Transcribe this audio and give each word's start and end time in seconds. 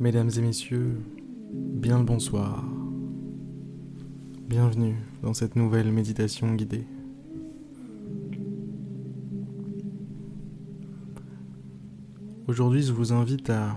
Mesdames 0.00 0.30
et 0.34 0.40
messieurs, 0.40 0.98
bien 1.52 1.98
le 1.98 2.04
bonsoir. 2.06 2.64
Bienvenue 4.48 4.96
dans 5.22 5.34
cette 5.34 5.56
nouvelle 5.56 5.92
méditation 5.92 6.54
guidée. 6.54 6.86
Aujourd'hui, 12.48 12.82
je 12.82 12.94
vous 12.94 13.12
invite 13.12 13.50
à 13.50 13.76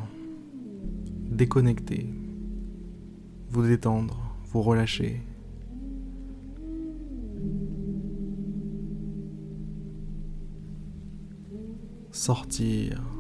déconnecter, 1.30 2.08
vous 3.50 3.68
détendre, 3.68 4.38
vous 4.46 4.62
relâcher. 4.62 5.22
Sortir 12.12 13.13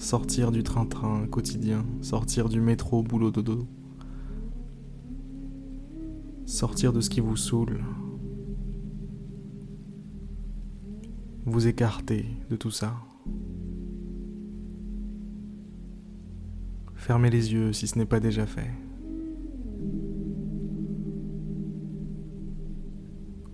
sortir 0.00 0.50
du 0.50 0.62
train-train 0.62 1.26
quotidien, 1.26 1.84
sortir 2.00 2.48
du 2.48 2.58
métro 2.58 3.02
boulot 3.02 3.30
dodo, 3.30 3.68
sortir 6.46 6.94
de 6.94 7.02
ce 7.02 7.10
qui 7.10 7.20
vous 7.20 7.36
saoule, 7.36 7.84
vous 11.44 11.66
écarter 11.66 12.24
de 12.48 12.56
tout 12.56 12.70
ça. 12.70 12.94
Fermez 16.94 17.28
les 17.28 17.52
yeux 17.52 17.74
si 17.74 17.86
ce 17.86 17.98
n'est 17.98 18.06
pas 18.06 18.20
déjà 18.20 18.46
fait. 18.46 18.70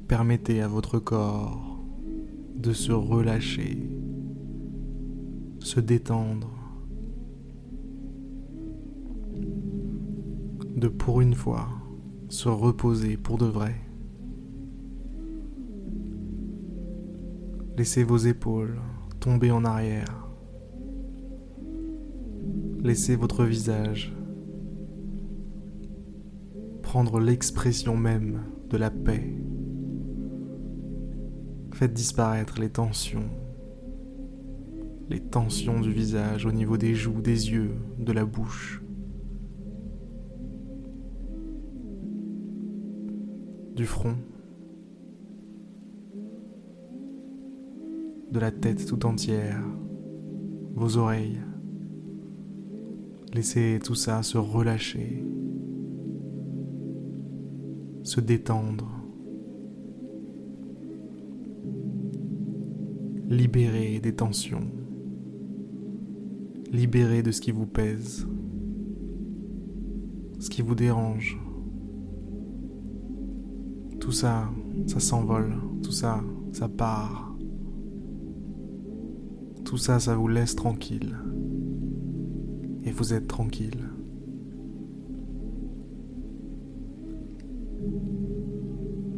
Permettez 0.06 0.62
à 0.62 0.68
votre 0.68 1.00
corps 1.00 1.84
de 2.54 2.72
se 2.72 2.92
relâcher 2.92 3.85
se 5.66 5.80
détendre, 5.80 6.48
de 10.76 10.86
pour 10.86 11.20
une 11.20 11.34
fois 11.34 11.66
se 12.28 12.48
reposer 12.48 13.16
pour 13.16 13.36
de 13.36 13.46
vrai. 13.46 13.74
Laissez 17.76 18.04
vos 18.04 18.16
épaules 18.16 18.78
tomber 19.18 19.50
en 19.50 19.64
arrière. 19.64 20.28
Laissez 22.78 23.16
votre 23.16 23.44
visage 23.44 24.14
prendre 26.82 27.18
l'expression 27.18 27.96
même 27.96 28.44
de 28.70 28.76
la 28.76 28.92
paix. 28.92 29.34
Faites 31.72 31.92
disparaître 31.92 32.60
les 32.60 32.70
tensions, 32.70 33.28
les 35.08 35.20
tensions 35.20 35.80
du 35.80 35.92
visage 35.92 36.46
au 36.46 36.52
niveau 36.52 36.76
des 36.76 36.94
joues, 36.94 37.20
des 37.20 37.50
yeux, 37.50 37.74
de 37.98 38.12
la 38.12 38.24
bouche. 38.24 38.82
Du 43.74 43.86
front. 43.86 44.16
De 48.32 48.40
la 48.40 48.50
tête 48.50 48.86
tout 48.86 49.06
entière. 49.06 49.62
Vos 50.74 50.96
oreilles. 50.96 51.40
Laissez 53.32 53.78
tout 53.84 53.94
ça 53.94 54.22
se 54.22 54.38
relâcher. 54.38 55.24
Se 58.02 58.20
détendre. 58.20 58.90
Libérer 63.28 64.00
des 64.00 64.14
tensions 64.14 64.70
libéré 66.72 67.22
de 67.22 67.30
ce 67.30 67.40
qui 67.40 67.52
vous 67.52 67.66
pèse, 67.66 68.26
ce 70.38 70.50
qui 70.50 70.62
vous 70.62 70.74
dérange. 70.74 71.38
Tout 74.00 74.12
ça, 74.12 74.50
ça 74.86 75.00
s'envole, 75.00 75.54
tout 75.82 75.92
ça, 75.92 76.22
ça 76.52 76.68
part. 76.68 77.36
Tout 79.64 79.78
ça, 79.78 79.98
ça 79.98 80.14
vous 80.14 80.28
laisse 80.28 80.54
tranquille. 80.54 81.16
Et 82.84 82.92
vous 82.92 83.12
êtes 83.14 83.26
tranquille. 83.26 83.90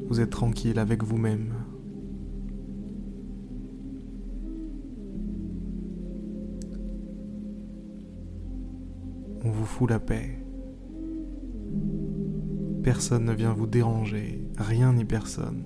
Vous 0.08 0.20
êtes 0.20 0.30
tranquille 0.30 0.78
avec 0.78 1.04
vous-même. 1.04 1.52
Fout 9.68 9.90
la 9.90 10.00
paix. 10.00 10.38
Personne 12.82 13.26
ne 13.26 13.32
vient 13.32 13.52
vous 13.52 13.66
déranger, 13.66 14.42
rien 14.56 14.94
ni 14.94 15.04
personne. 15.04 15.62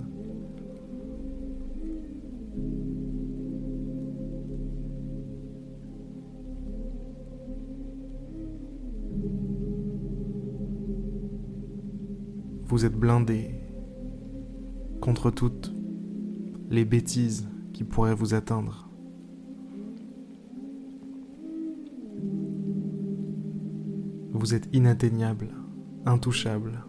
Vous 12.65 12.85
êtes 12.85 12.97
blindé 12.97 13.55
contre 15.01 15.31
toutes 15.31 15.73
les 16.71 16.85
bêtises 16.85 17.49
qui 17.73 17.85
pourraient 17.85 18.15
vous 18.15 18.35
atteindre. 18.35 18.92
Vous 24.43 24.55
êtes 24.55 24.69
inatteignable, 24.73 25.55
intouchable. 26.05 26.85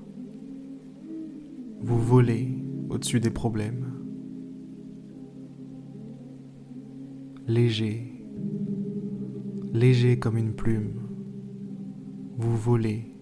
Vous 1.83 1.99
volez 1.99 2.49
au-dessus 2.89 3.19
des 3.19 3.29
problèmes. 3.29 3.93
Léger, 7.45 8.25
léger 9.71 10.17
comme 10.17 10.39
une 10.39 10.55
plume. 10.55 10.99
Vous 12.39 12.57
volez 12.57 13.15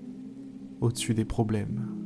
au-dessus 0.80 1.14
des 1.14 1.26
problèmes. 1.26 2.01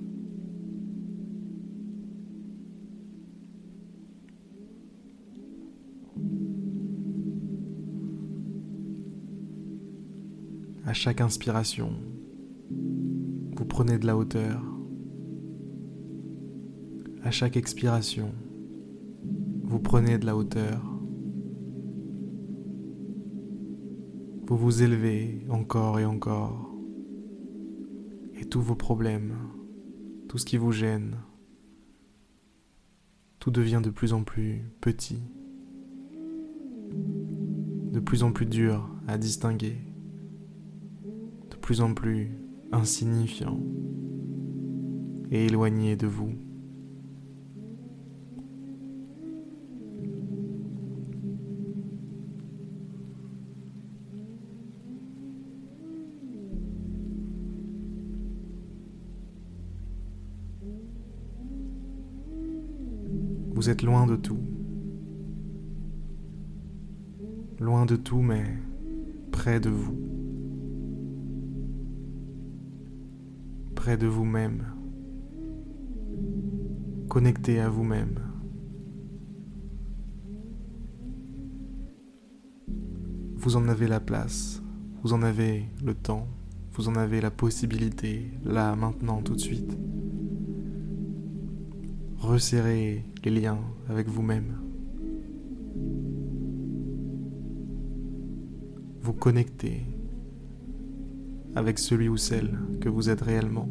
À 10.86 10.94
chaque 10.94 11.20
inspiration, 11.20 11.94
vous 12.70 13.66
prenez 13.66 13.98
de 13.98 14.06
la 14.06 14.16
hauteur. 14.16 14.62
À 17.24 17.32
chaque 17.32 17.58
expiration, 17.58 18.32
vous 19.64 19.80
prenez 19.80 20.20
de 20.20 20.28
la 20.28 20.38
hauteur. 20.38 20.84
Vous 24.46 24.58
vous 24.58 24.84
élevez 24.84 25.44
encore 25.50 26.00
et 26.00 26.06
encore. 26.06 26.72
Et 28.40 28.46
tous 28.46 28.62
vos 28.62 28.76
problèmes, 28.76 29.34
tout 30.30 30.38
ce 30.38 30.46
qui 30.46 30.58
vous 30.58 30.72
gêne, 30.72 31.16
tout 33.40 33.50
devient 33.50 33.82
de 33.84 33.90
plus 33.90 34.14
en 34.14 34.24
plus 34.24 34.62
petit, 34.82 35.24
de 37.92 38.00
plus 38.00 38.22
en 38.22 38.32
plus 38.32 38.46
dur 38.46 38.88
à 39.08 39.18
distinguer 39.18 39.80
plus 41.66 41.82
en 41.82 41.96
plus 41.96 42.30
insignifiant 42.72 43.60
et 45.32 45.48
éloigné 45.48 45.96
de 45.96 46.06
vous. 46.06 46.30
Vous 63.56 63.72
êtes 63.72 63.82
loin 63.82 64.06
de 64.06 64.16
tout. 64.16 64.38
Loin 67.60 67.88
de 67.88 67.96
tout, 67.96 68.22
mais 68.22 68.44
près 69.32 69.60
de 69.60 69.72
vous. 69.72 70.15
De 73.86 74.08
vous-même, 74.08 74.66
connecté 77.08 77.60
à 77.60 77.70
vous-même. 77.70 78.20
Vous 83.36 83.56
en 83.56 83.68
avez 83.68 83.88
la 83.88 84.00
place, 84.00 84.64
vous 85.04 85.14
en 85.14 85.22
avez 85.22 85.66
le 85.84 85.94
temps, 85.94 86.28
vous 86.74 86.90
en 86.90 86.96
avez 86.96 87.22
la 87.22 87.30
possibilité, 87.30 88.32
là, 88.44 88.76
maintenant, 88.76 89.22
tout 89.22 89.36
de 89.36 89.40
suite. 89.40 89.78
Resserrez 92.18 93.06
les 93.24 93.32
liens 93.32 93.60
avec 93.88 94.10
vous-même. 94.10 94.58
Vous 99.02 99.14
connectez 99.14 99.95
avec 101.56 101.80
celui 101.80 102.10
ou 102.10 102.18
celle 102.18 102.60
que 102.82 102.90
vous 102.90 103.10
êtes 103.10 103.22
réellement. 103.22 103.70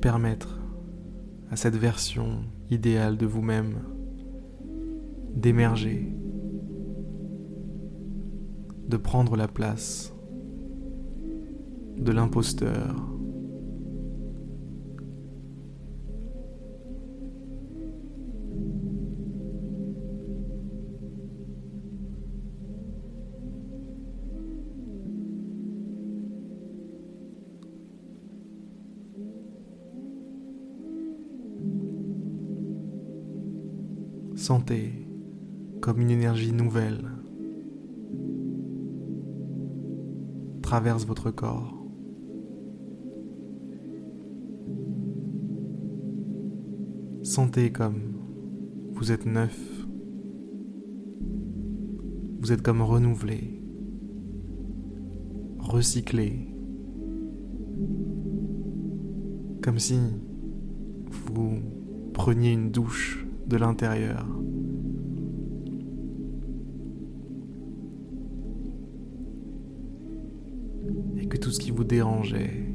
Permettre 0.00 0.60
à 1.50 1.56
cette 1.56 1.76
version 1.76 2.40
idéale 2.70 3.16
de 3.16 3.26
vous-même 3.26 3.78
d'émerger, 5.34 6.12
de 8.88 8.96
prendre 8.96 9.36
la 9.36 9.48
place 9.48 10.12
de 11.96 12.10
l'imposteur 12.10 13.11
Sentez 34.42 34.90
comme 35.80 36.00
une 36.00 36.10
énergie 36.10 36.52
nouvelle 36.52 37.08
traverse 40.62 41.06
votre 41.06 41.30
corps. 41.30 41.72
Sentez 47.22 47.70
comme 47.70 48.16
vous 48.94 49.12
êtes 49.12 49.26
neuf. 49.26 49.86
Vous 52.40 52.50
êtes 52.50 52.62
comme 52.62 52.82
renouvelé, 52.82 53.62
recyclé. 55.60 56.52
Comme 59.62 59.78
si 59.78 60.00
vous 61.32 61.60
preniez 62.12 62.50
une 62.50 62.72
douche 62.72 63.21
de 63.52 63.58
l'intérieur. 63.58 64.26
Et 71.18 71.26
que 71.28 71.36
tout 71.36 71.50
ce 71.50 71.60
qui 71.60 71.70
vous 71.70 71.84
dérangeait, 71.84 72.74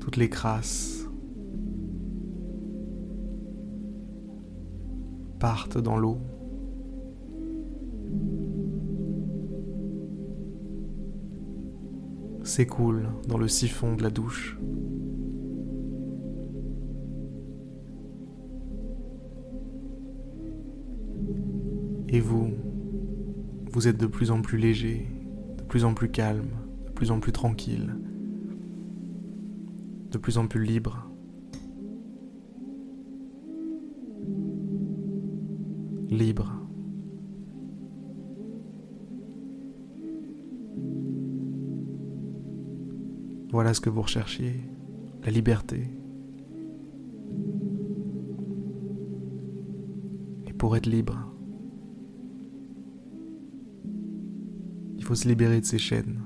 toutes 0.00 0.16
les 0.16 0.28
crasses, 0.28 1.08
partent 5.38 5.78
dans 5.78 5.96
l'eau. 5.96 6.18
s'écoulent 12.42 13.10
dans 13.28 13.38
le 13.38 13.46
siphon 13.46 13.94
de 13.94 14.02
la 14.02 14.10
douche. 14.10 14.58
Et 22.12 22.18
vous, 22.18 22.50
vous 23.70 23.86
êtes 23.86 23.96
de 23.96 24.06
plus 24.06 24.32
en 24.32 24.42
plus 24.42 24.58
léger, 24.58 25.06
de 25.56 25.62
plus 25.62 25.84
en 25.84 25.94
plus 25.94 26.10
calme, 26.10 26.50
de 26.86 26.90
plus 26.90 27.12
en 27.12 27.20
plus 27.20 27.30
tranquille, 27.30 27.94
de 30.10 30.18
plus 30.18 30.36
en 30.36 30.48
plus 30.48 30.64
libre. 30.64 31.06
Libre. 36.08 36.52
Voilà 43.52 43.72
ce 43.72 43.80
que 43.80 43.88
vous 43.88 44.02
recherchiez, 44.02 44.54
la 45.22 45.30
liberté. 45.30 45.88
Et 50.48 50.52
pour 50.52 50.76
être 50.76 50.86
libre, 50.86 51.29
faut 55.10 55.16
se 55.16 55.26
libérer 55.26 55.60
de 55.60 55.66
ces 55.66 55.78
chaînes. 55.78 56.20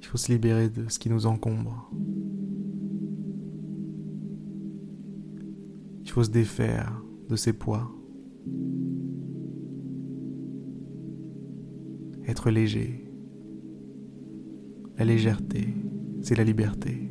Il 0.00 0.06
faut 0.06 0.16
se 0.16 0.32
libérer 0.32 0.70
de 0.70 0.88
ce 0.88 0.98
qui 0.98 1.10
nous 1.10 1.26
encombre. 1.26 1.90
Il 6.02 6.10
faut 6.10 6.24
se 6.24 6.30
défaire 6.30 7.02
de 7.28 7.36
ces 7.36 7.52
poids. 7.52 7.92
Être 12.26 12.48
léger. 12.48 13.04
La 14.96 15.04
légèreté, 15.04 15.68
c'est 16.22 16.34
la 16.34 16.44
liberté. 16.44 17.03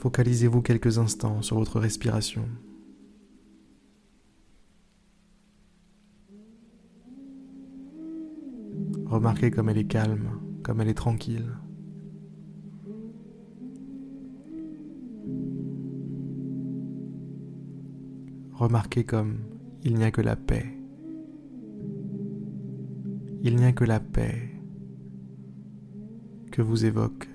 Focalisez-vous 0.00 0.62
quelques 0.62 0.96
instants 0.96 1.42
sur 1.42 1.58
votre 1.58 1.78
respiration. 1.78 2.48
Remarquez 9.04 9.50
comme 9.50 9.68
elle 9.68 9.76
est 9.76 9.84
calme, 9.84 10.40
comme 10.62 10.80
elle 10.80 10.88
est 10.88 10.94
tranquille. 10.94 11.54
Remarquez 18.54 19.04
comme 19.04 19.40
il 19.84 19.96
n'y 19.96 20.04
a 20.04 20.10
que 20.10 20.22
la 20.22 20.36
paix. 20.36 20.78
Il 23.42 23.56
n'y 23.56 23.66
a 23.66 23.72
que 23.72 23.84
la 23.84 24.00
paix 24.00 24.48
que 26.50 26.62
vous 26.62 26.86
évoque 26.86 27.28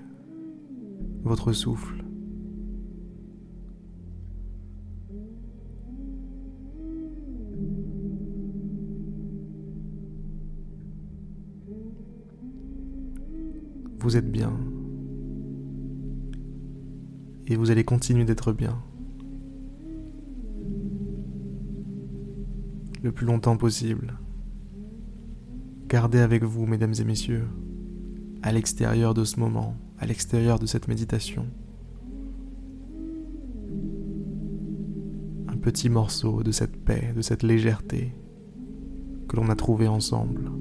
votre 1.22 1.52
souffle. 1.52 2.05
Vous 14.06 14.16
êtes 14.16 14.30
bien. 14.30 14.52
Et 17.48 17.56
vous 17.56 17.72
allez 17.72 17.82
continuer 17.82 18.24
d'être 18.24 18.52
bien. 18.52 18.80
Le 23.02 23.10
plus 23.10 23.26
longtemps 23.26 23.56
possible. 23.56 24.16
Gardez 25.88 26.20
avec 26.20 26.44
vous, 26.44 26.66
mesdames 26.66 26.94
et 27.00 27.04
messieurs, 27.04 27.48
à 28.42 28.52
l'extérieur 28.52 29.12
de 29.12 29.24
ce 29.24 29.40
moment, 29.40 29.74
à 29.98 30.06
l'extérieur 30.06 30.60
de 30.60 30.66
cette 30.66 30.86
méditation, 30.86 31.44
un 35.48 35.56
petit 35.56 35.88
morceau 35.88 36.44
de 36.44 36.52
cette 36.52 36.76
paix, 36.76 37.12
de 37.12 37.22
cette 37.22 37.42
légèreté 37.42 38.14
que 39.28 39.34
l'on 39.34 39.48
a 39.48 39.56
trouvé 39.56 39.88
ensemble. 39.88 40.52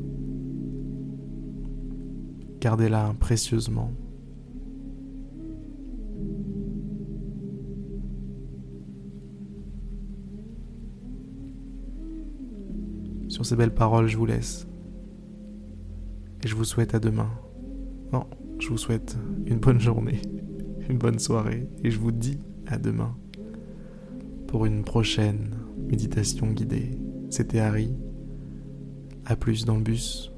Gardez-la 2.66 3.14
précieusement. 3.20 3.94
Sur 13.28 13.46
ces 13.46 13.56
belles 13.56 13.72
paroles, 13.72 14.08
je 14.08 14.18
vous 14.18 14.26
laisse. 14.26 14.66
Et 16.44 16.48
je 16.48 16.56
vous 16.56 16.64
souhaite 16.64 16.96
à 16.96 17.00
demain. 17.00 17.30
Non, 18.12 18.26
je 18.58 18.70
vous 18.70 18.80
souhaite 18.80 19.16
une 19.46 19.60
bonne 19.60 19.80
journée, 19.80 20.24
une 20.90 20.98
bonne 20.98 21.20
soirée. 21.20 21.70
Et 21.84 21.92
je 21.92 22.00
vous 22.00 22.12
dis 22.12 22.40
à 22.66 22.80
demain 22.80 23.16
pour 24.48 24.66
une 24.66 24.84
prochaine 24.84 25.52
méditation 25.88 26.48
guidée. 26.48 26.98
C'était 27.30 27.60
Harry. 27.60 27.92
À 29.24 29.36
plus 29.36 29.66
dans 29.66 29.76
le 29.76 29.84
bus. 29.84 30.35